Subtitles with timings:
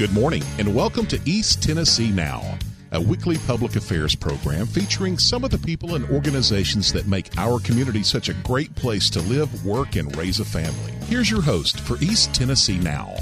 [0.00, 2.56] Good morning, and welcome to East Tennessee Now,
[2.92, 7.60] a weekly public affairs program featuring some of the people and organizations that make our
[7.60, 10.92] community such a great place to live, work, and raise a family.
[11.04, 13.14] Here's your host for East Tennessee Now.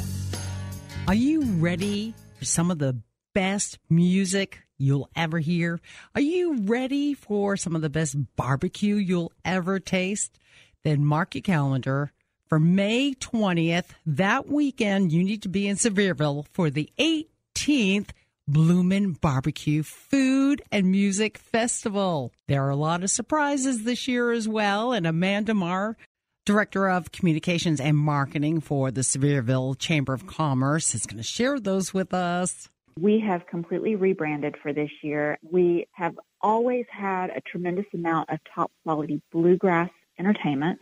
[1.09, 3.03] Are you ready for some of the
[3.35, 5.81] best music you'll ever hear?
[6.15, 10.38] Are you ready for some of the best barbecue you'll ever taste?
[10.85, 12.13] Then mark your calendar
[12.49, 13.87] for May 20th.
[14.06, 18.10] That weekend, you need to be in Sevierville for the 18th
[18.46, 22.32] Bloomin' Barbecue Food and Music Festival.
[22.46, 25.98] There are a lot of surprises this year as well, and Amanda Marr,
[26.46, 31.60] Director of Communications and Marketing for the Sevierville Chamber of Commerce, is going to share
[31.60, 32.70] those with us.
[32.98, 35.38] We have completely rebranded for this year.
[35.42, 40.80] We have always had a tremendous amount of top quality bluegrass entertainment,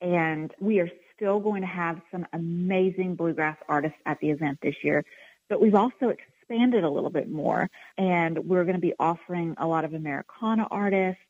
[0.00, 4.76] and we are still going to have some amazing bluegrass artists at the event this
[4.82, 5.04] year,
[5.48, 9.66] but we've also expanded a little bit more, and we're going to be offering a
[9.66, 11.20] lot of Americana artists,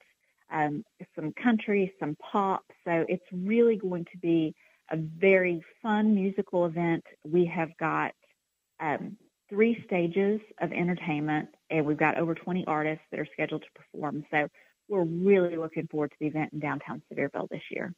[0.51, 2.65] um, some country, some pop.
[2.85, 4.55] So it's really going to be
[4.91, 7.05] a very fun musical event.
[7.25, 8.13] We have got
[8.81, 9.17] um,
[9.49, 14.25] three stages of entertainment, and we've got over 20 artists that are scheduled to perform.
[14.31, 14.49] So
[14.89, 17.93] we're really looking forward to the event in downtown Sevierville this year.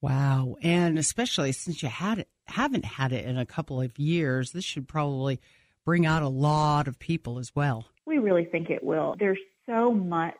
[0.00, 0.56] Wow.
[0.62, 4.64] And especially since you had it, haven't had it in a couple of years, this
[4.64, 5.40] should probably
[5.84, 7.86] bring out a lot of people as well.
[8.06, 9.16] We really think it will.
[9.18, 10.34] There's so much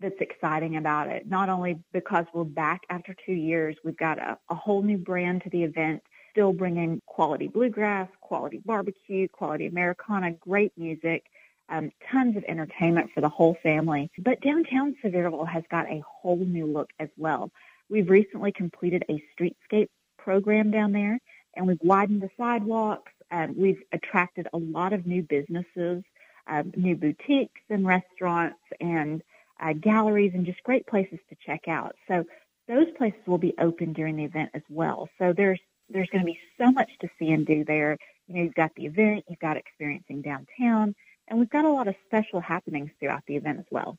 [0.00, 4.38] that's exciting about it, not only because we're back after two years, we've got a,
[4.50, 6.02] a whole new brand to the event,
[6.32, 11.24] still bringing quality bluegrass, quality barbecue, quality Americana, great music.
[11.68, 14.08] Um, tons of entertainment for the whole family.
[14.18, 17.50] But downtown Sevierville has got a whole new look as well.
[17.88, 21.18] We've recently completed a streetscape program down there,
[21.54, 23.12] and we've widened the sidewalks.
[23.30, 26.02] Um, we've attracted a lot of new businesses,
[26.46, 29.22] um, new boutiques and restaurants and
[29.60, 31.96] uh, galleries, and just great places to check out.
[32.08, 32.24] So
[32.68, 35.08] those places will be open during the event as well.
[35.18, 37.96] So there's there's going to be so much to see and do there.
[38.26, 40.96] You know, you've got the event, you've got experiencing downtown,
[41.28, 43.96] and we've got a lot of special happenings throughout the event as well.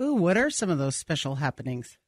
[0.00, 1.98] Ooh, what are some of those special happenings?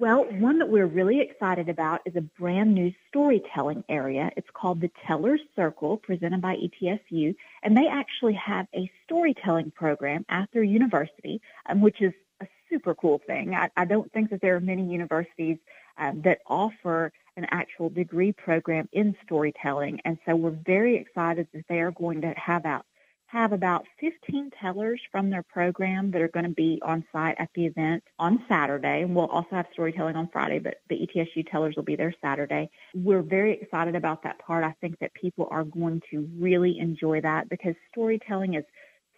[0.00, 4.30] Well, one that we're really excited about is a brand new storytelling area.
[4.34, 10.24] It's called the Teller's Circle, presented by ETSU, and they actually have a storytelling program
[10.30, 13.54] at their university, um, which is a super cool thing.
[13.54, 15.58] I, I, don't think that there are many universities
[15.98, 21.66] um, that offer an actual degree program in storytelling, and so we're very excited that
[21.68, 22.86] they are going to have out
[23.30, 27.48] have about 15 tellers from their program that are going to be on site at
[27.54, 29.02] the event on Saturday.
[29.02, 32.68] And we'll also have storytelling on Friday, but the ETSU tellers will be there Saturday.
[32.92, 34.64] We're very excited about that part.
[34.64, 38.64] I think that people are going to really enjoy that because storytelling is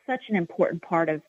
[0.07, 1.23] such an important part of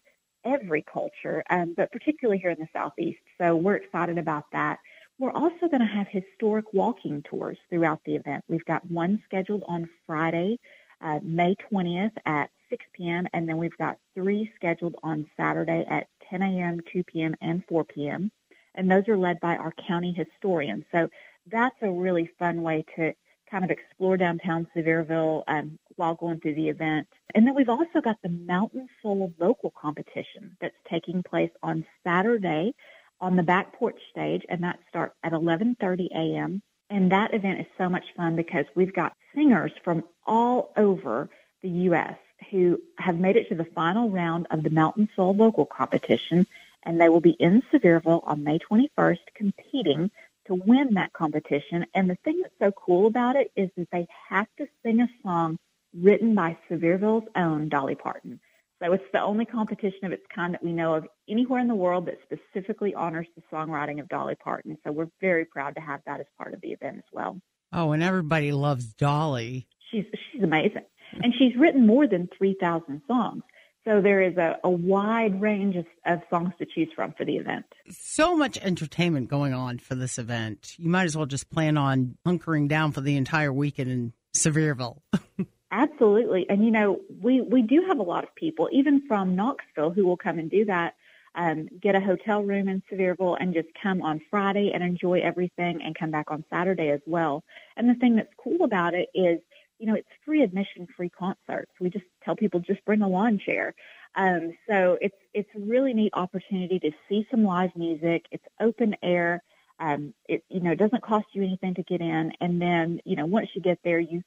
[0.44, 3.22] every culture, um, but particularly here in the Southeast.
[3.38, 4.80] So we're excited about that.
[5.20, 8.44] We're also going to have historic walking tours throughout the event.
[8.50, 10.60] We've got one scheduled on Friday,
[11.00, 13.28] uh, May 20th at 6 p.m.
[13.34, 17.84] And then we've got three scheduled on Saturday at 10 a.m., 2 p.m., and 4
[17.84, 18.32] p.m.
[18.74, 20.84] And those are led by our county historian.
[20.92, 21.08] So
[21.52, 23.14] that's a really fun way to
[23.52, 27.08] kind of explore downtown Sevierville um, while going through the event.
[27.36, 32.74] And then we've also got the Mountain Soul Vocal Competition that's taking place on Saturday
[33.22, 36.64] on the back porch stage, and that starts at 11:30 a.m.
[36.90, 41.30] And that event is so much fun because we've got singers from all over
[41.62, 42.18] the U.S
[42.50, 46.46] who have made it to the final round of the Mountain Soul Vocal Competition,
[46.84, 50.12] and they will be in Sevierville on May 21st competing
[50.48, 51.86] to win that competition.
[51.94, 55.10] And the thing that's so cool about it is that they have to sing a
[55.22, 55.58] song
[55.94, 58.40] written by Sevierville's own Dolly Parton.
[58.84, 61.76] So it's the only competition of its kind that we know of anywhere in the
[61.76, 64.78] world that specifically honors the songwriting of Dolly Parton.
[64.84, 67.40] So we're very proud to have that as part of the event as well.
[67.72, 69.68] Oh, and everybody loves Dolly.
[69.90, 70.84] She's she's amazing.
[71.22, 73.44] And she's written more than 3,000 songs.
[73.86, 77.36] So there is a, a wide range of, of, songs to choose from for the
[77.36, 77.66] event.
[77.90, 80.76] So much entertainment going on for this event.
[80.78, 85.00] You might as well just plan on hunkering down for the entire weekend in Sevierville.
[85.72, 86.46] Absolutely.
[86.48, 90.06] And you know, we, we do have a lot of people, even from Knoxville, who
[90.06, 90.94] will come and do that,
[91.36, 95.82] um, get a hotel room in Sevierville and just come on Friday and enjoy everything
[95.84, 97.44] and come back on Saturday as well.
[97.76, 99.40] And the thing that's cool about it is
[99.80, 101.72] you know, it's free admission, free concerts.
[101.80, 103.74] We just tell people just bring a lawn chair.
[104.16, 108.26] Um, so it's it's a really neat opportunity to see some live music.
[108.32, 109.44] It's open air.
[109.80, 113.26] Um, it you know doesn't cost you anything to get in, and then you know
[113.26, 114.24] once you get there, you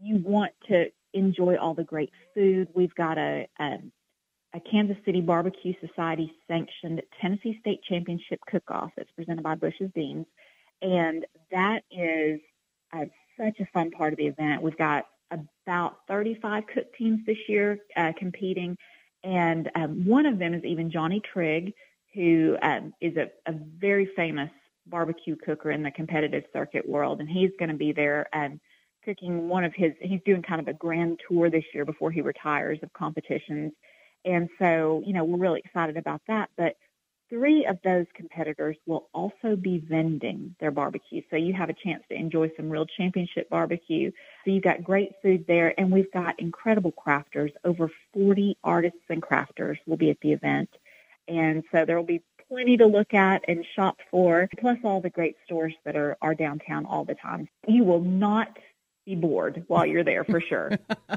[0.00, 2.68] you want to enjoy all the great food.
[2.74, 3.78] We've got a, a,
[4.54, 10.26] a Kansas City Barbecue Society sanctioned Tennessee State Championship cook-off that's presented by Bush's Beans,
[10.82, 12.40] and that is
[12.92, 13.06] uh,
[13.38, 14.62] such a fun part of the event.
[14.62, 18.76] We've got about 35 cook teams this year uh, competing,
[19.24, 21.74] and um, one of them is even Johnny Trigg,
[22.14, 24.50] who um, is a, a very famous
[24.86, 28.60] barbecue cooker in the competitive circuit world, and he's going to be there um,
[29.04, 29.92] cooking one of his.
[30.00, 33.72] He's doing kind of a grand tour this year before he retires of competitions,
[34.24, 36.50] and so you know we're really excited about that.
[36.56, 36.76] But
[37.28, 42.02] three of those competitors will also be vending their barbecue, so you have a chance
[42.08, 44.10] to enjoy some real championship barbecue.
[44.44, 47.52] So you've got great food there, and we've got incredible crafters.
[47.64, 50.70] Over 40 artists and crafters will be at the event.
[51.28, 55.10] And so there will be plenty to look at and shop for, plus all the
[55.10, 57.48] great stores that are, are downtown all the time.
[57.66, 58.56] You will not
[59.04, 60.72] be bored while you're there for sure.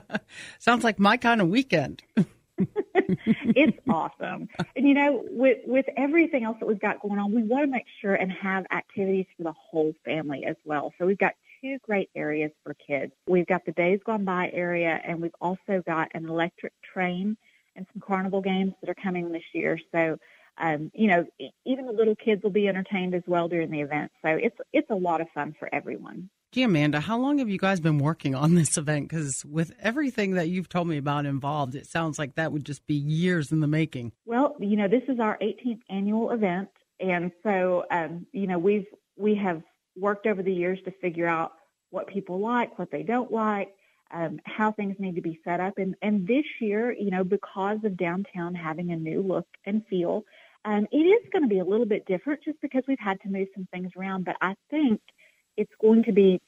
[0.59, 2.03] Sounds like my kind of weekend.
[2.95, 4.49] it's awesome.
[4.75, 7.71] And you know, with with everything else that we've got going on, we want to
[7.71, 10.93] make sure and have activities for the whole family as well.
[10.97, 13.11] So we've got two great areas for kids.
[13.27, 17.37] We've got the Days Gone By area and we've also got an electric train
[17.75, 19.79] and some carnival games that are coming this year.
[19.91, 20.17] So
[20.59, 21.25] um, you know,
[21.65, 24.11] even the little kids will be entertained as well during the event.
[24.21, 26.29] So it's it's a lot of fun for everyone.
[26.51, 29.07] Gee, Amanda, how long have you guys been working on this event?
[29.07, 32.87] Because with everything that you've told me about involved, it sounds like that would just
[32.87, 34.13] be years in the making.
[34.25, 36.69] Well, you know, this is our 18th annual event,
[36.99, 39.61] and so um, you know we've we have
[39.95, 41.51] worked over the years to figure out
[41.91, 43.71] what people like, what they don't like,
[44.11, 47.77] um, how things need to be set up, and and this year, you know, because
[47.83, 50.25] of downtown having a new look and feel,
[50.65, 53.29] um, it is going to be a little bit different just because we've had to
[53.29, 54.99] move some things around, but I think
[55.59, 56.39] it's going to be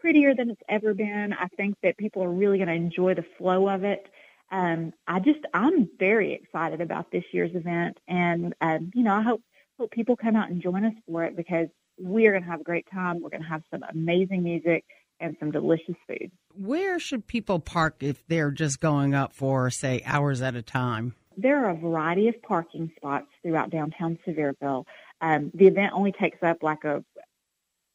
[0.00, 1.32] prettier than it's ever been.
[1.32, 4.06] I think that people are really going to enjoy the flow of it.
[4.52, 9.22] Um, I just, I'm very excited about this year's event, and um, you know, I
[9.22, 9.42] hope
[9.78, 11.68] hope people come out and join us for it because
[11.98, 13.22] we are going to have a great time.
[13.22, 14.84] We're going to have some amazing music
[15.20, 16.30] and some delicious food.
[16.54, 21.14] Where should people park if they're just going up for, say, hours at a time?
[21.36, 24.84] There are a variety of parking spots throughout downtown Sevierville.
[25.20, 27.04] Um, the event only takes up like a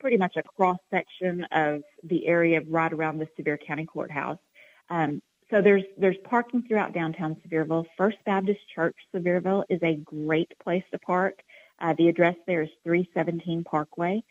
[0.05, 4.37] pretty much a cross section of the area right around the Sevier County Courthouse.
[4.91, 5.19] Um,
[5.49, 7.87] so there's there's parking throughout downtown Sevierville.
[7.97, 11.41] First Baptist Church Sevierville is a great place to park.
[11.79, 14.21] Uh, the address there is 317 Parkway,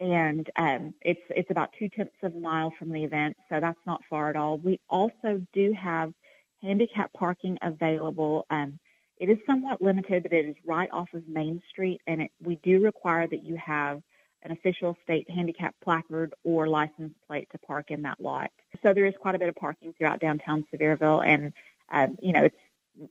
[0.00, 3.78] and um, it's it's about two tenths of a mile from the event, so that's
[3.86, 4.58] not far at all.
[4.58, 6.12] We also do have
[6.60, 8.46] handicap parking available.
[8.50, 8.80] Um,
[9.18, 12.56] it is somewhat limited, but it is right off of Main Street, and it, we
[12.64, 14.02] do require that you have
[14.42, 18.50] an official state handicap placard or license plate to park in that lot.
[18.82, 21.52] So there is quite a bit of parking throughout downtown Sevierville, and
[21.90, 22.56] um, you know, it's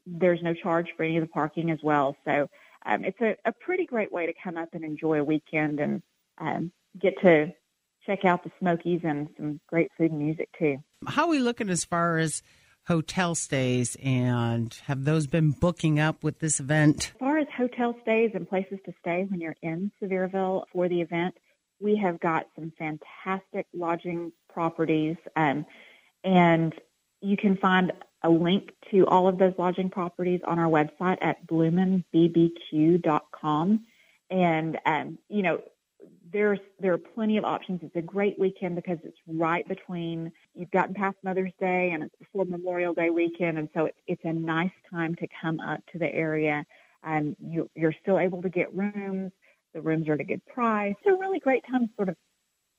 [0.05, 2.15] there's no charge for any of the parking as well.
[2.25, 2.49] So
[2.85, 6.01] um, it's a, a pretty great way to come up and enjoy a weekend and
[6.37, 7.53] um, get to
[8.05, 10.77] check out the Smokies and some great food and music too.
[11.07, 12.41] How are we looking as far as
[12.89, 17.11] hotel stays and have those been booking up with this event?
[17.13, 20.99] As far as hotel stays and places to stay when you're in Sevierville for the
[20.99, 21.35] event,
[21.79, 25.17] we have got some fantastic lodging properties.
[25.35, 25.67] Um,
[26.23, 26.73] and
[27.21, 27.91] you can find
[28.23, 33.85] a link to all of those lodging properties on our website at bloominbbq.com.
[34.31, 35.61] And, um, you know,
[36.31, 37.81] there's there are plenty of options.
[37.83, 42.15] It's a great weekend because it's right between you've gotten past Mother's Day and it's
[42.17, 45.99] before Memorial Day weekend, and so it's it's a nice time to come up to
[45.99, 46.65] the area.
[47.03, 49.31] And you, you're still able to get rooms.
[49.73, 50.95] The rooms are at a good price.
[50.99, 52.17] It's a really great time to sort of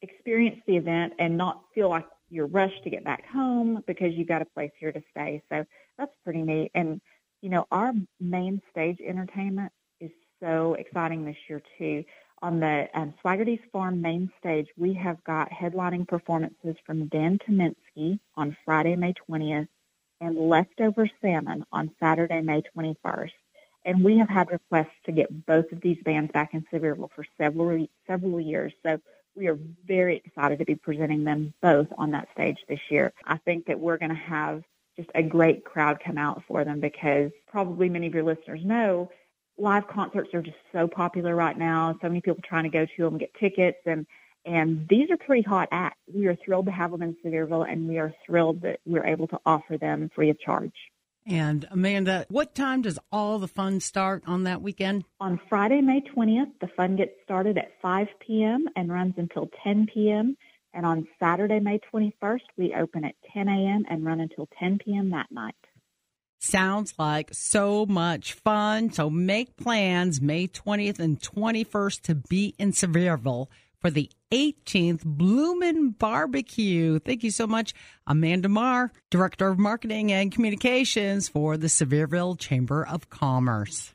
[0.03, 4.29] experience the event and not feel like you're rushed to get back home because you've
[4.29, 5.43] got a place here to stay.
[5.51, 5.65] So
[5.99, 6.71] that's pretty neat.
[6.75, 7.01] And
[7.41, 12.05] you know, our main stage entertainment is so exciting this year too
[12.43, 18.19] on the um, Swaggerty's Farm main stage, we have got headlining performances from Dan Tyminski
[18.35, 19.69] on Friday, May 20th,
[20.21, 23.33] and Leftover Salmon on Saturday, May 21st.
[23.85, 27.25] And we have had requests to get both of these bands back in Sevierville for
[27.39, 28.73] several several years.
[28.83, 29.01] So
[29.35, 33.13] we are very excited to be presenting them both on that stage this year.
[33.25, 34.63] I think that we're going to have
[34.97, 39.11] just a great crowd come out for them because probably many of your listeners know
[39.61, 41.97] live concerts are just so popular right now.
[42.01, 44.07] So many people trying to go to them, get tickets, and
[44.47, 45.99] and these are pretty hot acts.
[46.13, 49.29] We are thrilled to have them in Sevierville, and we are thrilled that we're able
[49.29, 50.73] to offer them free of charge.
[51.27, 55.05] And Amanda, what time does all the fun start on that weekend?
[55.21, 58.67] On Friday, May 20th, the fun gets started at 5 p.m.
[58.77, 60.37] and runs until 10 p.m.
[60.73, 63.85] And on Saturday, May 21st, we open at 10 a.m.
[63.91, 65.11] and run until 10 p.m.
[65.11, 65.55] that night.
[66.43, 68.91] Sounds like so much fun.
[68.93, 75.91] So make plans May 20th and 21st to be in Sevierville for the 18th Bloomin'
[75.91, 76.99] Barbecue.
[76.99, 77.75] Thank you so much,
[78.07, 83.93] Amanda Marr, Director of Marketing and Communications for the Sevierville Chamber of Commerce.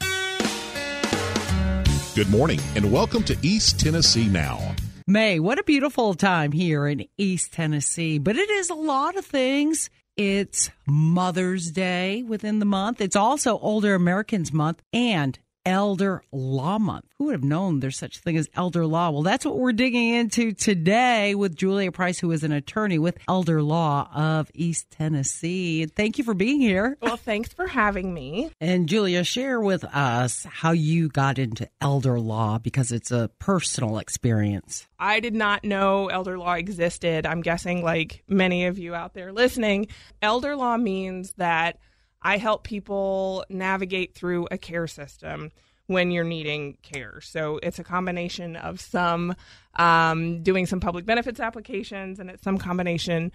[2.14, 4.75] Good morning and welcome to East Tennessee Now.
[5.08, 9.25] May, what a beautiful time here in East Tennessee, but it is a lot of
[9.25, 9.90] things.
[10.18, 13.02] It's Mother's Day within the month.
[13.02, 17.06] It's also Older Americans Month and Elder Law Month.
[17.18, 19.10] Who would have known there's such a thing as elder law?
[19.10, 23.18] Well, that's what we're digging into today with Julia Price, who is an attorney with
[23.28, 25.86] Elder Law of East Tennessee.
[25.86, 26.98] Thank you for being here.
[27.02, 28.52] Well, thanks for having me.
[28.60, 33.98] And Julia, share with us how you got into elder law because it's a personal
[33.98, 34.88] experience.
[35.00, 37.26] I did not know elder law existed.
[37.26, 39.88] I'm guessing, like many of you out there listening,
[40.22, 41.80] elder law means that
[42.25, 45.51] I help people navigate through a care system
[45.86, 47.22] when you're needing care.
[47.22, 49.36] So it's a combination of some
[49.75, 53.32] um, doing some public benefits applications, and it's some combination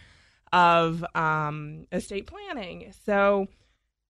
[0.53, 2.93] of um, estate planning.
[3.07, 3.47] So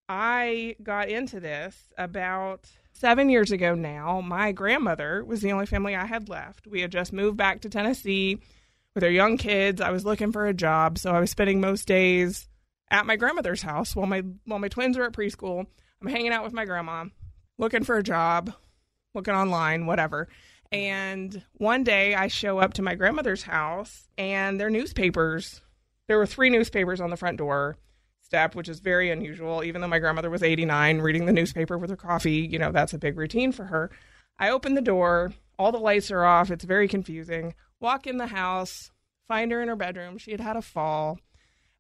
[0.09, 4.23] I got into this about seven years ago now.
[4.23, 6.67] My grandmother was the only family I had left.
[6.67, 8.39] We had just moved back to Tennessee
[8.95, 9.83] with our young kids.
[9.83, 12.49] I was looking for a job, so I was spending most days
[12.91, 15.67] at my grandmother's house while my while my twins are at preschool.
[16.03, 17.07] I'm hanging out with my grandma,
[17.59, 18.53] looking for a job,
[19.15, 20.29] looking online, whatever.
[20.73, 25.63] And one day I show up to my grandmother's house and their newspapers.
[26.09, 27.77] There were three newspapers on the front door
[28.23, 29.65] step, which is very unusual.
[29.65, 32.95] Even though my grandmother was 89, reading the newspaper with her coffee, you know, that's
[32.95, 33.91] a big routine for her.
[34.39, 36.51] I open the door, all the lights are off.
[36.51, 37.55] It's very confusing.
[37.81, 38.93] Walk in the house,
[39.27, 40.17] find her in her bedroom.
[40.17, 41.19] She had had a fall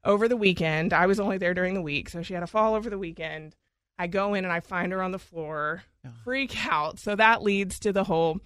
[0.04, 0.92] over the weekend.
[0.92, 3.54] I was only there during the week, so she had a fall over the weekend.
[3.98, 6.12] I go in and I find her on the floor, yeah.
[6.24, 6.98] freak out.
[6.98, 8.40] So that leads to the whole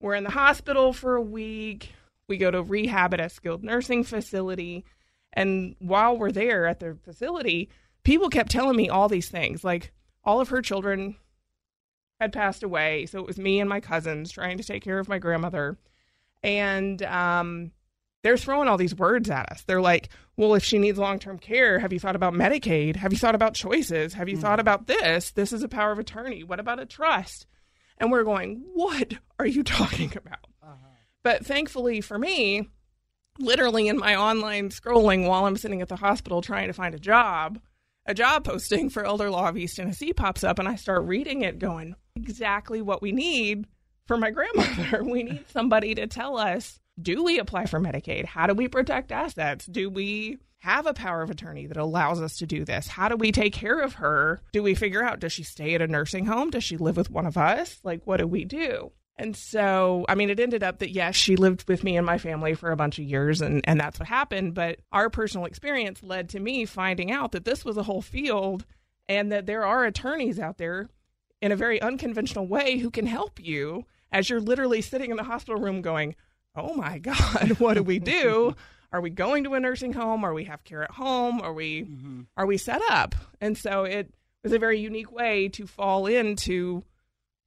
[0.00, 1.92] we're in the hospital for a week.
[2.28, 4.84] We go to rehab at a skilled nursing facility.
[5.32, 7.68] And while we're there at the facility,
[8.02, 9.62] people kept telling me all these things.
[9.62, 9.92] Like
[10.24, 11.16] all of her children
[12.18, 13.06] had passed away.
[13.06, 15.78] So it was me and my cousins trying to take care of my grandmother.
[16.42, 17.72] And um,
[18.22, 19.62] they're throwing all these words at us.
[19.62, 22.96] They're like, well, if she needs long term care, have you thought about Medicaid?
[22.96, 24.14] Have you thought about choices?
[24.14, 24.42] Have you mm-hmm.
[24.42, 25.32] thought about this?
[25.32, 26.44] This is a power of attorney.
[26.44, 27.46] What about a trust?
[27.98, 30.46] And we're going, what are you talking about?
[30.62, 30.74] Uh-huh.
[31.22, 32.68] But thankfully for me,
[33.38, 36.98] literally in my online scrolling while I'm sitting at the hospital trying to find a
[36.98, 37.58] job,
[38.06, 41.42] a job posting for Elder Law of East Tennessee pops up, and I start reading
[41.42, 43.66] it, going, exactly what we need
[44.06, 45.04] for my grandmother.
[45.04, 48.24] we need somebody to tell us do we apply for Medicaid?
[48.24, 49.66] How do we protect assets?
[49.66, 52.86] Do we have a power of attorney that allows us to do this?
[52.86, 54.42] How do we take care of her?
[54.52, 56.50] Do we figure out does she stay at a nursing home?
[56.50, 57.78] Does she live with one of us?
[57.82, 58.92] Like, what do we do?
[59.16, 62.16] And so, I mean, it ended up that yes, she lived with me and my
[62.16, 64.54] family for a bunch of years, and, and that's what happened.
[64.54, 68.64] But our personal experience led to me finding out that this was a whole field
[69.08, 70.88] and that there are attorneys out there
[71.42, 75.24] in a very unconventional way who can help you as you're literally sitting in the
[75.24, 76.16] hospital room going,
[76.56, 78.54] oh my God, what do we do?
[78.92, 80.24] Are we going to a nursing home?
[80.24, 81.40] Are we have care at home?
[81.40, 82.22] Are we mm-hmm.
[82.36, 83.14] are we set up?
[83.40, 86.84] And so it was a very unique way to fall into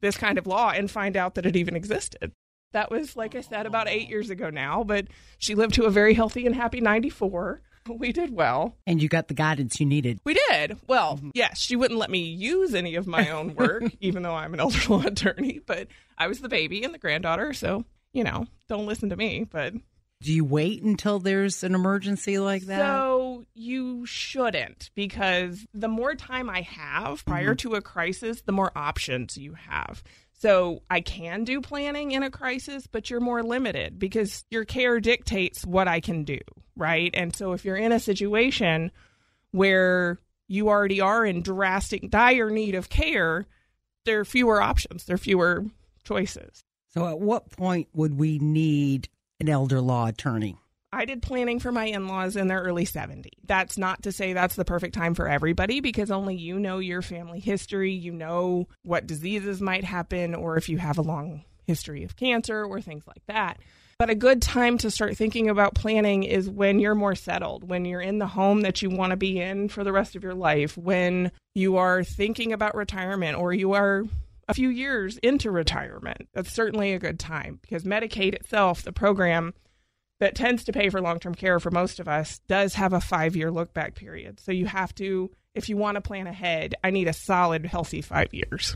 [0.01, 2.31] this kind of law and find out that it even existed.
[2.73, 5.07] That was, like I said, about eight years ago now, but
[5.37, 7.61] she lived to a very healthy and happy 94.
[7.85, 8.77] We did well.
[8.87, 10.21] And you got the guidance you needed.
[10.23, 10.77] We did.
[10.87, 11.31] Well, mm-hmm.
[11.33, 14.61] yes, she wouldn't let me use any of my own work, even though I'm an
[14.61, 17.83] elder law attorney, but I was the baby and the granddaughter, so
[18.13, 19.73] you know, don't listen to me, but
[20.21, 22.79] do you wait until there's an emergency like that?
[22.79, 27.69] So you shouldn't because the more time I have prior mm-hmm.
[27.69, 30.01] to a crisis, the more options you have.
[30.39, 34.99] So I can do planning in a crisis, but you're more limited because your care
[34.99, 36.39] dictates what I can do,
[36.75, 37.11] right?
[37.13, 38.91] And so if you're in a situation
[39.51, 43.45] where you already are in drastic dire need of care,
[44.05, 45.65] there are fewer options, there are fewer
[46.03, 46.63] choices.
[46.93, 49.09] So, at what point would we need
[49.39, 50.57] an elder law attorney?
[50.91, 53.31] I did planning for my in laws in their early 70s.
[53.45, 57.01] That's not to say that's the perfect time for everybody because only you know your
[57.01, 57.91] family history.
[57.91, 62.63] You know what diseases might happen, or if you have a long history of cancer
[62.63, 63.57] or things like that.
[63.97, 67.85] But a good time to start thinking about planning is when you're more settled, when
[67.85, 70.35] you're in the home that you want to be in for the rest of your
[70.35, 74.03] life, when you are thinking about retirement or you are
[74.47, 76.27] a few years into retirement.
[76.33, 79.53] That's certainly a good time because Medicaid itself, the program
[80.19, 83.01] that tends to pay for long term care for most of us does have a
[83.01, 84.39] five year look back period.
[84.39, 88.01] So you have to, if you want to plan ahead, I need a solid, healthy
[88.01, 88.75] five years.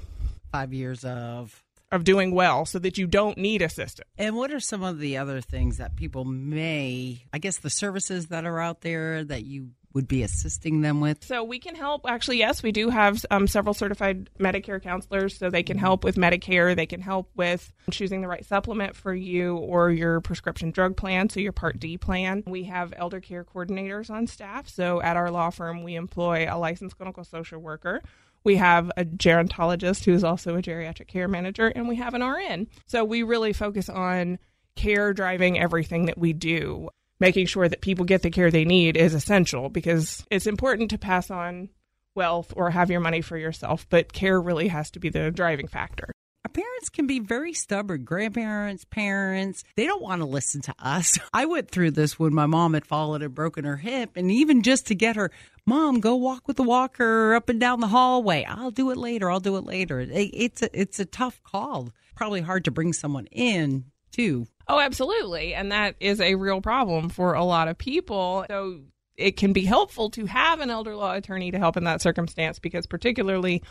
[0.52, 4.08] Five years of of doing well so that you don't need assistance.
[4.18, 8.28] And what are some of the other things that people may, I guess, the services
[8.28, 11.24] that are out there that you would be assisting them with?
[11.24, 12.06] So we can help.
[12.08, 16.18] Actually, yes, we do have um, several certified Medicare counselors, so they can help with
[16.18, 16.76] Medicare.
[16.76, 21.30] They can help with choosing the right supplement for you or your prescription drug plan,
[21.30, 22.44] so your Part D plan.
[22.46, 24.70] We have elder care coordinators on staff.
[24.70, 28.04] So at our law firm, we employ a licensed clinical social worker
[28.44, 32.24] we have a gerontologist who is also a geriatric care manager, and we have an
[32.24, 32.68] RN.
[32.86, 34.40] So we really focus on
[34.78, 36.90] care driving everything that we do.
[37.20, 40.98] Making sure that people get the care they need is essential because it's important to
[40.98, 41.70] pass on
[42.16, 45.68] wealth or have your money for yourself, but care really has to be the driving
[45.68, 46.12] factor
[46.46, 48.04] Our parents can be very stubborn.
[48.04, 51.18] Grandparents, parents, they don't want to listen to us.
[51.34, 54.64] I went through this when my mom had fallen and broken her hip, and even
[54.64, 55.32] just to get her,
[55.66, 58.46] Mom, go walk with the walker up and down the hallway.
[58.48, 59.30] I'll do it later.
[59.30, 60.00] I'll do it later.
[60.00, 61.90] It's a, it's a tough call.
[62.16, 64.48] Probably hard to bring someone in too.
[64.68, 65.54] Oh, absolutely.
[65.54, 68.46] And that is a real problem for a lot of people.
[68.50, 68.82] So
[69.16, 72.60] it can be helpful to have an elder law attorney to help in that circumstance
[72.60, 73.64] because, particularly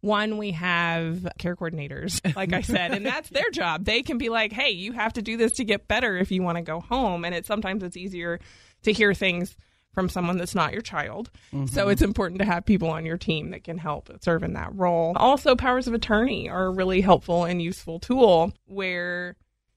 [0.00, 3.84] one, we have care coordinators, like I said, and that's their job.
[3.84, 6.42] They can be like, hey, you have to do this to get better if you
[6.42, 7.24] want to go home.
[7.24, 8.38] And it's sometimes it's easier
[8.82, 9.56] to hear things
[9.94, 11.30] from someone that's not your child.
[11.52, 11.66] Mm-hmm.
[11.66, 14.74] So it's important to have people on your team that can help serve in that
[14.74, 15.12] role.
[15.16, 19.36] Also, powers of attorney are a really helpful and useful tool where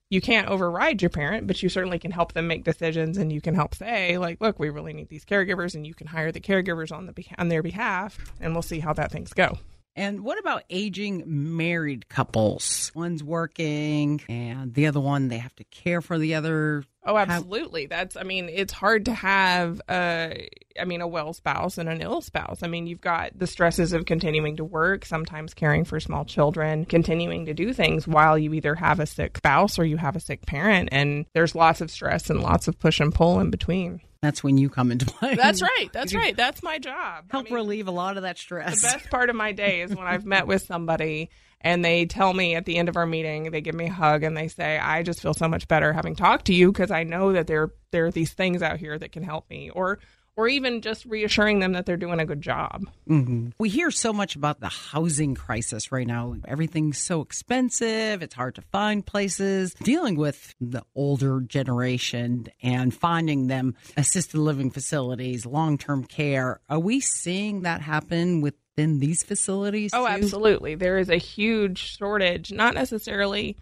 [0.09, 3.41] you can't override your parent, but you certainly can help them make decisions and you
[3.41, 6.39] can help say, like, look, we really need these caregivers and you can hire the
[6.39, 9.57] caregivers on the on their behalf and we'll see how that things go.
[9.97, 12.91] And what about aging married couples?
[12.93, 16.83] One's working and the other one, they have to care for the other.
[17.03, 17.87] Oh, absolutely.
[17.87, 20.47] That's, I mean, it's hard to have, a,
[20.79, 22.59] I mean, a well spouse and an ill spouse.
[22.61, 26.85] I mean, you've got the stresses of continuing to work, sometimes caring for small children,
[26.85, 30.19] continuing to do things while you either have a sick spouse or you have a
[30.19, 30.89] sick parent.
[30.91, 34.01] And there's lots of stress and lots of push and pull in between.
[34.21, 35.35] That's when you come into play.
[35.35, 35.89] That's right.
[35.91, 36.35] That's right.
[36.35, 37.25] That's my job.
[37.31, 38.81] Help I mean, relieve a lot of that stress.
[38.81, 41.29] The best part of my day is when I've met with somebody
[41.61, 44.23] and they tell me at the end of our meeting, they give me a hug
[44.23, 47.03] and they say, "I just feel so much better having talked to you because I
[47.03, 49.99] know that there there are these things out here that can help me." Or
[50.37, 52.85] or even just reassuring them that they're doing a good job.
[53.09, 53.49] Mm-hmm.
[53.57, 56.35] We hear so much about the housing crisis right now.
[56.47, 59.73] Everything's so expensive, it's hard to find places.
[59.73, 66.79] Dealing with the older generation and finding them assisted living facilities, long term care, are
[66.79, 69.91] we seeing that happen within these facilities?
[69.93, 70.07] Oh, too?
[70.07, 70.75] absolutely.
[70.75, 73.57] There is a huge shortage, not necessarily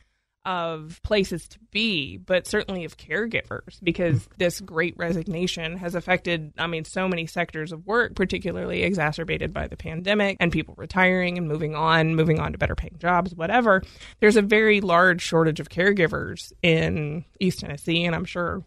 [0.46, 4.34] of places to be, but certainly of caregivers, because hmm.
[4.38, 9.68] this great resignation has affected, I mean, so many sectors of work, particularly exacerbated by
[9.68, 13.82] the pandemic and people retiring and moving on, moving on to better paying jobs, whatever.
[14.20, 18.64] There's a very large shortage of caregivers in East Tennessee, and I'm sure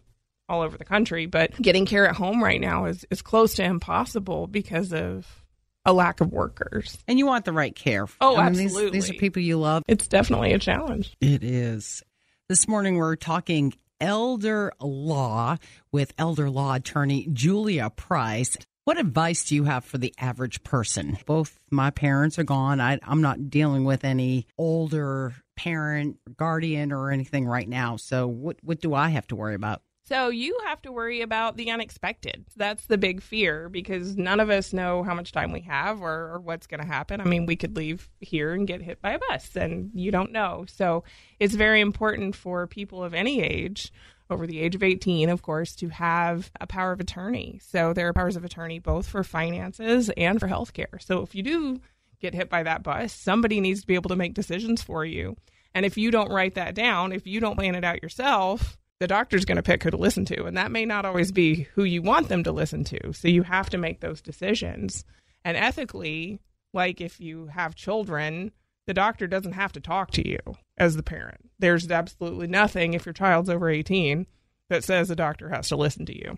[0.49, 3.63] all over the country, but getting care at home right now is, is close to
[3.63, 5.27] impossible because of
[5.85, 6.97] a lack of workers.
[7.07, 8.07] And you want the right care.
[8.21, 8.91] Oh, I mean, absolutely.
[8.91, 9.83] These, these are people you love.
[9.87, 11.15] It's definitely a challenge.
[11.21, 12.03] It is.
[12.47, 15.57] This morning we're talking elder law
[15.91, 18.57] with elder law attorney Julia Price.
[18.85, 21.17] What advice do you have for the average person?
[21.25, 22.81] Both my parents are gone.
[22.81, 27.97] I, am not dealing with any older parent, guardian, or anything right now.
[27.97, 29.83] So, what, what do I have to worry about?
[30.09, 32.43] So you have to worry about the unexpected.
[32.55, 36.33] That's the big fear because none of us know how much time we have or,
[36.33, 37.21] or what's going to happen.
[37.21, 40.31] I mean, we could leave here and get hit by a bus and you don't
[40.31, 40.65] know.
[40.67, 41.03] So
[41.39, 43.93] it's very important for people of any age
[44.31, 47.59] over the age of 18, of course, to have a power of attorney.
[47.63, 50.99] So there are powers of attorney both for finances and for healthcare.
[51.03, 51.81] So if you do
[52.19, 55.37] get hit by that bus, somebody needs to be able to make decisions for you.
[55.75, 59.07] And if you don't write that down, if you don't plan it out yourself, the
[59.07, 60.45] doctor's going to pick who to listen to.
[60.45, 63.13] And that may not always be who you want them to listen to.
[63.13, 65.05] So you have to make those decisions.
[65.45, 66.39] And ethically,
[66.73, 68.51] like if you have children,
[68.87, 70.39] the doctor doesn't have to talk to you
[70.77, 71.49] as the parent.
[71.59, 74.27] There's absolutely nothing if your child's over 18
[74.69, 76.37] that says the doctor has to listen to you.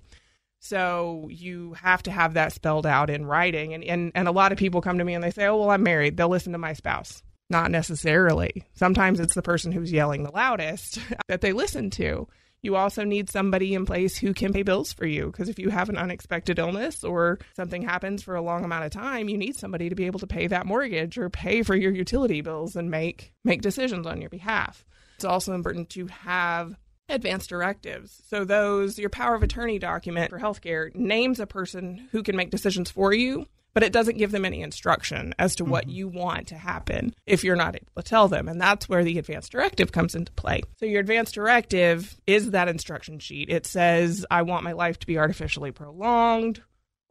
[0.59, 3.73] So you have to have that spelled out in writing.
[3.73, 5.71] And, and, and a lot of people come to me and they say, oh, well,
[5.71, 6.15] I'm married.
[6.15, 7.23] They'll listen to my spouse.
[7.49, 8.63] Not necessarily.
[8.75, 12.27] Sometimes it's the person who's yelling the loudest that they listen to
[12.61, 15.69] you also need somebody in place who can pay bills for you because if you
[15.69, 19.55] have an unexpected illness or something happens for a long amount of time, you need
[19.55, 22.91] somebody to be able to pay that mortgage or pay for your utility bills and
[22.91, 24.85] make make decisions on your behalf.
[25.15, 26.75] It's also important to have
[27.09, 28.21] advanced directives.
[28.27, 32.51] So those your power of attorney document for healthcare names a person who can make
[32.51, 35.95] decisions for you, but it doesn't give them any instruction as to what mm-hmm.
[35.95, 38.47] you want to happen if you're not able to tell them.
[38.47, 40.61] And that's where the advanced directive comes into play.
[40.77, 43.49] So your advanced directive is that instruction sheet.
[43.49, 46.61] It says I want my life to be artificially prolonged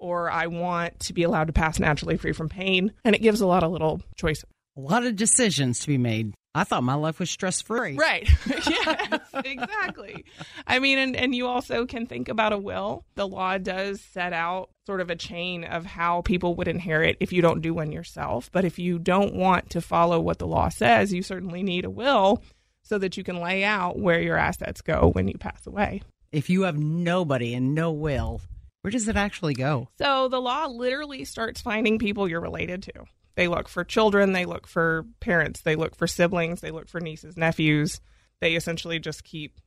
[0.00, 3.40] or I want to be allowed to pass naturally free from pain, and it gives
[3.40, 4.46] a lot of little choices.
[4.76, 6.32] A lot of decisions to be made.
[6.54, 7.94] I thought my life was stress free.
[7.96, 8.28] Right.
[8.46, 10.24] yes, exactly.
[10.66, 13.04] I mean, and, and you also can think about a will.
[13.14, 17.32] The law does set out sort of a chain of how people would inherit if
[17.32, 18.50] you don't do one yourself.
[18.50, 21.90] But if you don't want to follow what the law says, you certainly need a
[21.90, 22.42] will
[22.82, 26.02] so that you can lay out where your assets go when you pass away.
[26.32, 28.40] If you have nobody and no will,
[28.82, 29.88] where does it actually go?
[29.98, 32.92] So the law literally starts finding people you're related to.
[33.36, 37.00] They look for children, they look for parents, they look for siblings, they look for
[37.00, 38.00] nieces, nephews.
[38.40, 39.60] They essentially just keep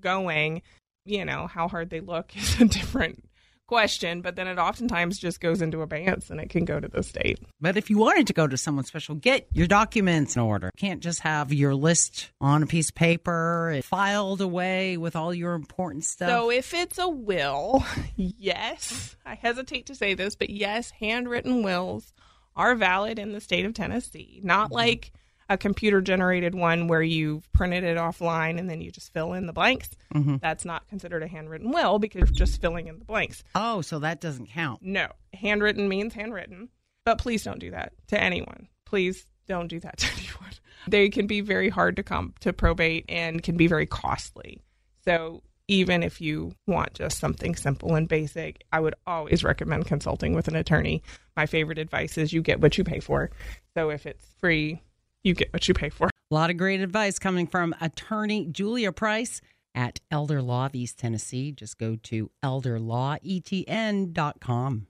[0.00, 0.62] going.
[1.04, 3.24] You know, how hard they look is a different
[3.66, 7.02] question, but then it oftentimes just goes into abeyance and it can go to the
[7.02, 7.38] state.
[7.60, 10.70] But if you wanted to go to someone special, get your documents in order.
[10.74, 15.34] You Can't just have your list on a piece of paper filed away with all
[15.34, 16.28] your important stuff.
[16.28, 17.84] So if it's a will,
[18.16, 22.12] yes, I hesitate to say this, but yes, handwritten wills
[22.56, 24.40] are valid in the state of Tennessee.
[24.42, 24.74] Not mm-hmm.
[24.74, 25.12] like
[25.48, 29.46] a computer generated one where you've printed it offline and then you just fill in
[29.46, 29.90] the blanks.
[30.14, 30.36] Mm-hmm.
[30.40, 33.44] That's not considered a handwritten will because you're just filling in the blanks.
[33.54, 34.82] oh, so that doesn't count.
[34.82, 36.68] No, handwritten means handwritten.
[37.04, 38.66] But please don't do that to anyone.
[38.84, 40.52] Please don't do that to anyone.
[40.88, 44.60] They can be very hard to come to probate and can be very costly.
[45.04, 50.34] So even if you want just something simple and basic, I would always recommend consulting
[50.34, 51.02] with an attorney.
[51.36, 53.30] My favorite advice is you get what you pay for.
[53.74, 54.80] So if it's free,
[55.24, 56.08] you get what you pay for.
[56.30, 59.40] A lot of great advice coming from attorney Julia Price
[59.74, 61.52] at Elder Law of East Tennessee.
[61.52, 64.86] Just go to elderlawetn.com.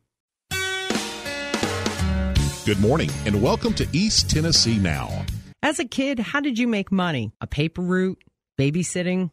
[2.65, 5.25] Good morning and welcome to East Tennessee Now.
[5.63, 7.33] As a kid, how did you make money?
[7.41, 8.23] A paper route?
[8.59, 9.31] Babysitting?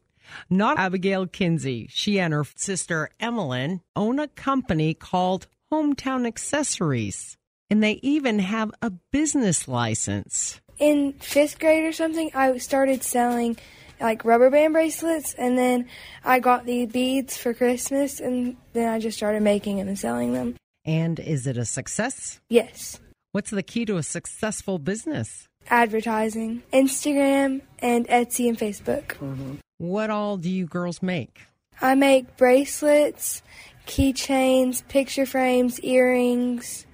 [0.49, 1.87] Not Abigail Kinsey.
[1.89, 7.37] She and her sister Emmeline own a company called Hometown Accessories.
[7.69, 10.59] And they even have a business license.
[10.79, 13.57] in fifth grade or something, I started selling
[13.99, 15.87] like rubber band bracelets, and then
[16.25, 20.33] I got the beads for Christmas, and then I just started making them and selling
[20.33, 20.55] them.
[20.83, 22.39] And is it a success?
[22.49, 22.99] Yes,
[23.31, 25.47] What's the key to a successful business?
[25.69, 29.05] advertising, Instagram, and Etsy and Facebook.
[29.17, 29.55] Mm-hmm.
[29.83, 31.41] What all do you girls make?
[31.81, 33.43] I make bracelets,
[33.85, 36.85] keychains, picture frames, earrings,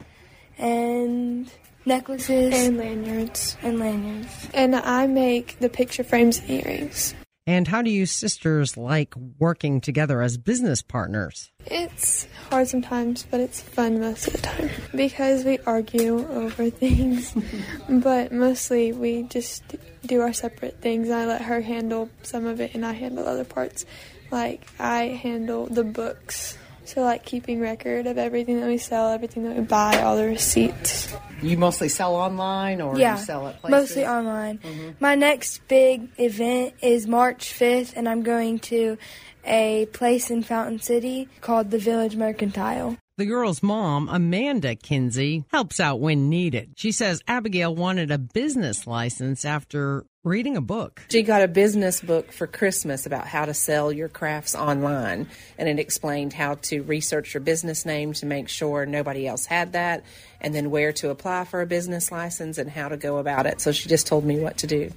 [0.58, 1.48] and
[1.86, 3.56] necklaces and lanyards.
[3.62, 4.48] and lanyards.
[4.56, 7.14] And I make the picture frames and earrings.
[7.46, 11.52] And how do you sisters like working together as business partners?
[11.68, 17.36] It's hard sometimes, but it's fun most of the time because we argue over things.
[17.90, 19.64] but mostly we just
[20.06, 21.10] do our separate things.
[21.10, 23.86] I let her handle some of it and I handle other parts.
[24.32, 26.58] Like I handle the books.
[26.86, 30.26] So like keeping record of everything that we sell, everything that we buy, all the
[30.26, 31.14] receipts.
[31.42, 33.80] You mostly sell online or yeah, you sell at places?
[33.80, 34.58] mostly online.
[34.58, 34.90] Mm-hmm.
[35.00, 38.98] My next big event is March 5th, and I'm going to
[39.46, 42.98] a place in Fountain City called the Village Mercantile.
[43.18, 46.72] The girl's mom, Amanda Kinsey, helps out when needed.
[46.78, 51.02] She says Abigail wanted a business license after reading a book.
[51.12, 55.68] She got a business book for Christmas about how to sell your crafts online, and
[55.68, 60.06] it explained how to research your business name to make sure nobody else had that,
[60.40, 63.60] and then where to apply for a business license and how to go about it.
[63.60, 64.92] So she just told me what to do.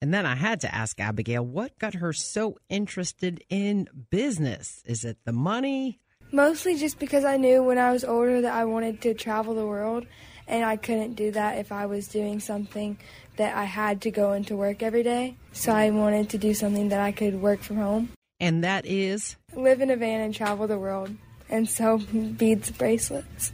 [0.00, 4.82] And then I had to ask Abigail what got her so interested in business.
[4.86, 6.00] Is it the money?
[6.30, 9.66] Mostly just because I knew when I was older that I wanted to travel the
[9.66, 10.06] world,
[10.46, 12.98] and I couldn't do that if I was doing something
[13.36, 15.36] that I had to go into work every day.
[15.52, 19.36] So I wanted to do something that I could work from home, And that is
[19.54, 21.10] live in a van, and travel the world,
[21.48, 21.98] and sell
[22.36, 23.52] beads bracelets.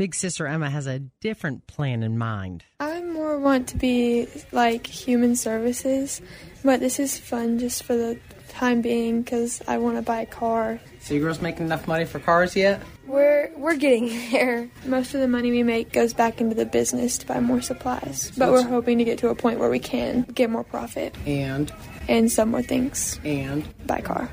[0.00, 2.64] Big Sister Emma has a different plan in mind.
[2.80, 6.22] I more want to be like human services,
[6.64, 10.26] but this is fun just for the time being because I want to buy a
[10.26, 10.80] car.
[11.00, 12.80] So you girls making enough money for cars yet?
[13.06, 14.70] We're we're getting there.
[14.86, 18.32] Most of the money we make goes back into the business to buy more supplies,
[18.38, 21.70] but we're hoping to get to a point where we can get more profit And
[22.08, 23.20] and sell more things.
[23.22, 24.30] and Buy a car.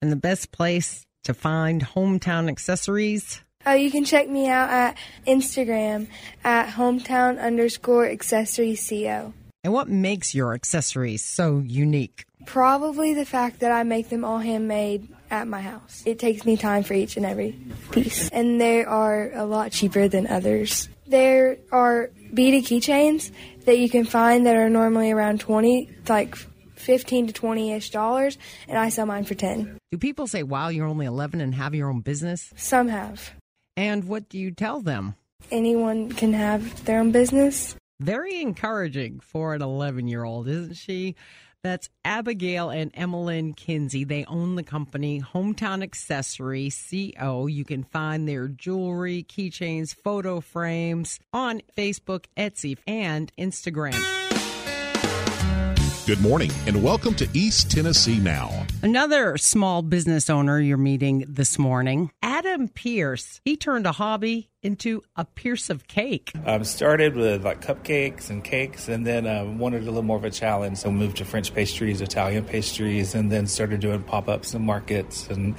[0.00, 4.96] and the best place to find hometown accessories Uh, you can check me out at
[5.26, 6.08] Instagram
[6.44, 9.32] at hometown underscore accessory co.
[9.64, 12.24] And what makes your accessories so unique?
[12.46, 16.02] Probably the fact that I make them all handmade at my house.
[16.04, 17.56] It takes me time for each and every
[17.92, 20.88] piece, and they are a lot cheaper than others.
[21.06, 23.30] There are beaded keychains
[23.64, 26.34] that you can find that are normally around 20, like
[26.74, 29.78] 15 to 20 ish dollars, and I sell mine for 10.
[29.92, 32.52] Do people say, wow, you're only 11 and have your own business?
[32.56, 33.32] Some have.
[33.76, 35.14] And what do you tell them?
[35.50, 37.74] Anyone can have their own business.
[38.00, 41.14] Very encouraging for an 11 year old, isn't she?
[41.62, 44.02] That's Abigail and Emmeline Kinsey.
[44.02, 47.46] They own the company Hometown Accessory CO.
[47.46, 54.21] You can find their jewelry, keychains, photo frames on Facebook, Etsy, and Instagram.
[56.04, 58.66] Good morning and welcome to East Tennessee Now.
[58.82, 63.40] Another small business owner you're meeting this morning, Adam Pierce.
[63.44, 66.32] He turned a hobby into a pierce of cake.
[66.44, 70.24] Um, started with like cupcakes and cakes, and then um, wanted a little more of
[70.24, 70.78] a challenge.
[70.78, 75.28] So moved to French pastries, Italian pastries, and then started doing pop ups and markets.
[75.28, 75.54] And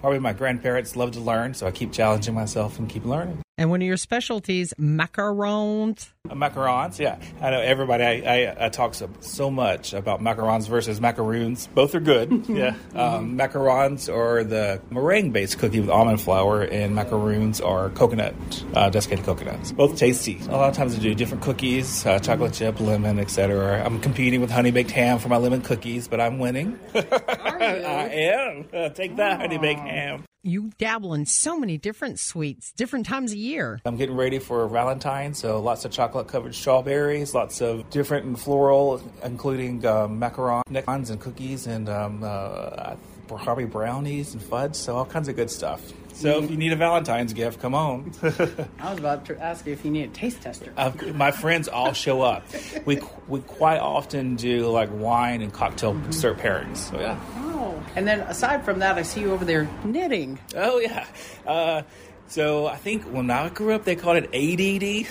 [0.00, 3.42] probably my grandparents love to learn, so I keep challenging myself and keep learning.
[3.58, 6.10] And one of your specialties, macarons.
[6.30, 7.18] Uh, macarons, yeah.
[7.40, 8.04] I know everybody.
[8.04, 11.66] I, I, I talk so, so, much about macarons versus macaroons.
[11.74, 12.30] Both are good.
[12.48, 12.76] yeah.
[12.94, 18.34] Um, macarons are the meringue-based cookie with almond flour, and macaroons are coconut,
[18.74, 19.72] uh, desiccated coconuts.
[19.72, 20.38] Both tasty.
[20.48, 23.84] A lot of times I do different cookies, uh, chocolate chip, lemon, etc.
[23.84, 26.78] I'm competing with honey baked ham for my lemon cookies, but I'm winning.
[26.94, 28.68] I am.
[28.72, 33.32] Uh, take that, honey baked ham you dabble in so many different sweets, different times
[33.32, 33.80] of year.
[33.84, 38.38] I'm getting ready for Valentine's, so lots of chocolate covered strawberries, lots of different and
[38.38, 42.94] floral, including um, macarons and cookies, and um, uh,
[43.26, 45.92] probably brownies and fudge, so all kinds of good stuff.
[46.18, 48.12] So if you need a Valentine's gift, come on.
[48.22, 50.72] I was about to ask you if you need a taste tester.
[50.76, 52.44] Uh, my friends all show up.
[52.84, 56.10] We we quite often do like wine and cocktail mm-hmm.
[56.10, 56.78] dessert pairings.
[56.78, 57.20] So yeah.
[57.36, 60.40] Oh, and then aside from that, I see you over there knitting.
[60.56, 61.06] Oh yeah.
[61.46, 61.82] Uh,
[62.28, 65.06] so I think when I grew up, they called it ADD.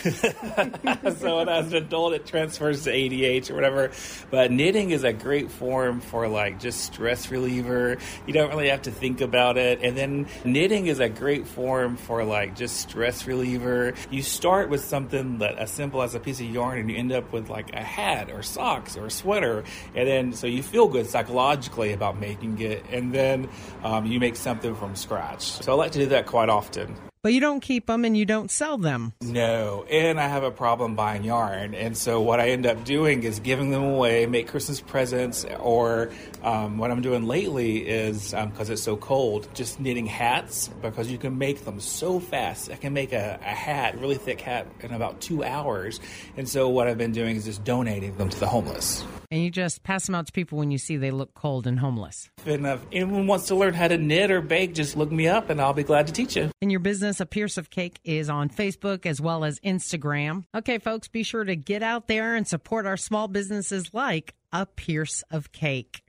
[1.17, 3.91] so was an adult, it transfers to ADH or whatever.
[4.29, 7.97] But knitting is a great form for like just stress reliever.
[8.25, 9.81] You don't really have to think about it.
[9.81, 13.93] And then knitting is a great form for like just stress reliever.
[14.11, 17.11] You start with something that as simple as a piece of yarn, and you end
[17.11, 19.63] up with like a hat or socks or a sweater.
[19.95, 23.49] And then so you feel good psychologically about making it, and then
[23.83, 25.41] um, you make something from scratch.
[25.41, 26.95] So I like to do that quite often.
[27.27, 29.11] But you don't keep them and you don't sell them.
[29.21, 31.75] No, and I have a problem buying yarn.
[31.75, 36.09] And so what I end up doing is giving them away, make Christmas presents, or
[36.41, 41.11] um, what I'm doing lately is because um, it's so cold, just knitting hats because
[41.11, 42.71] you can make them so fast.
[42.71, 45.99] I can make a, a hat, really thick hat, in about two hours.
[46.37, 49.03] And so what I've been doing is just donating them to the homeless.
[49.29, 51.77] And you just pass them out to people when you see they look cold and
[51.77, 52.29] homeless.
[52.45, 55.49] And if anyone wants to learn how to knit or bake, just look me up
[55.49, 56.49] and I'll be glad to teach you.
[56.61, 60.45] And your business, A Pierce of Cake, is on Facebook as well as Instagram.
[60.55, 64.65] Okay, folks, be sure to get out there and support our small businesses like A
[64.65, 66.03] Pierce of Cake.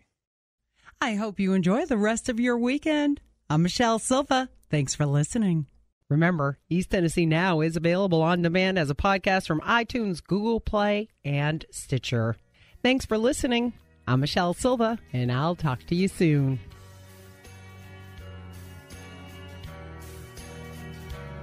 [1.01, 3.21] I hope you enjoy the rest of your weekend.
[3.49, 4.49] I'm Michelle Silva.
[4.71, 5.67] Thanks for listening.
[6.09, 11.09] Remember, East Tennessee Now is available on demand as a podcast from iTunes, Google Play,
[11.25, 12.37] and Stitcher.
[12.83, 13.75] Thanks for listening.
[14.07, 16.59] I'm Michelle Silva, and I'll talk to you soon.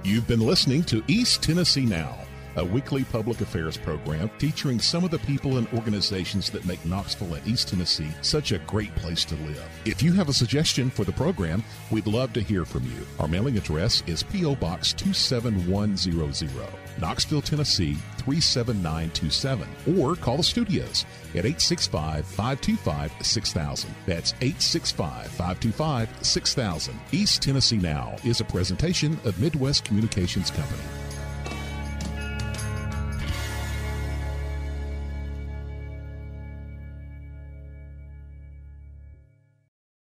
[0.06, 2.16] You've been listening to East Tennessee Now
[2.56, 7.34] a weekly public affairs program featuring some of the people and organizations that make Knoxville
[7.34, 9.62] and East Tennessee such a great place to live.
[9.84, 13.06] If you have a suggestion for the program, we'd love to hear from you.
[13.20, 14.56] Our mailing address is P.O.
[14.56, 21.04] Box 27100, Knoxville, Tennessee 37927, or call the studios
[21.36, 23.94] at 865 525 6000.
[24.06, 27.00] That's 865 525 6000.
[27.12, 31.05] East Tennessee Now is a presentation of Midwest Communications Company.